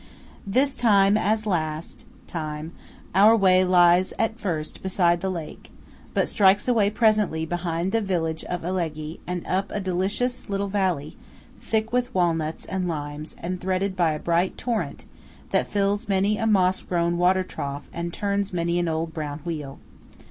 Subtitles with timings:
[0.47, 2.71] This time, as last time,
[3.13, 5.69] our way lies at first beside the lake;
[6.15, 11.17] but strikes away presently behind the village of Alleghe and up a delicious little valley,
[11.61, 15.05] thick with walnuts and limes, and threaded by a bright torrent
[15.51, 19.77] that fills many a moss grown water trough and turns many an old brown wheel.